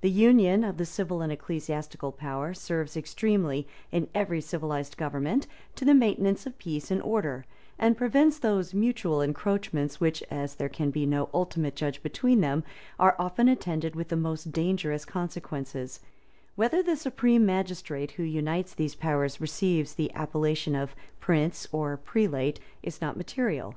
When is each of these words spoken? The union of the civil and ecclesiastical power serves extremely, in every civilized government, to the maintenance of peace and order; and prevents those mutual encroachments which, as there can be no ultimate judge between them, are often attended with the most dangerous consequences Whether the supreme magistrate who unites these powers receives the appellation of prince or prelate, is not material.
The 0.00 0.10
union 0.10 0.64
of 0.64 0.78
the 0.78 0.84
civil 0.84 1.22
and 1.22 1.30
ecclesiastical 1.30 2.10
power 2.10 2.54
serves 2.54 2.96
extremely, 2.96 3.68
in 3.92 4.08
every 4.12 4.40
civilized 4.40 4.96
government, 4.96 5.46
to 5.76 5.84
the 5.84 5.94
maintenance 5.94 6.44
of 6.44 6.58
peace 6.58 6.90
and 6.90 7.00
order; 7.00 7.44
and 7.78 7.96
prevents 7.96 8.36
those 8.36 8.74
mutual 8.74 9.22
encroachments 9.22 10.00
which, 10.00 10.24
as 10.28 10.56
there 10.56 10.68
can 10.68 10.90
be 10.90 11.06
no 11.06 11.28
ultimate 11.32 11.76
judge 11.76 12.02
between 12.02 12.40
them, 12.40 12.64
are 12.98 13.14
often 13.16 13.46
attended 13.48 13.94
with 13.94 14.08
the 14.08 14.16
most 14.16 14.50
dangerous 14.50 15.04
consequences 15.04 16.00
Whether 16.56 16.82
the 16.82 16.96
supreme 16.96 17.46
magistrate 17.46 18.10
who 18.18 18.24
unites 18.24 18.74
these 18.74 18.96
powers 18.96 19.40
receives 19.40 19.94
the 19.94 20.12
appellation 20.14 20.74
of 20.74 20.96
prince 21.20 21.68
or 21.70 21.96
prelate, 21.96 22.58
is 22.82 23.00
not 23.00 23.16
material. 23.16 23.76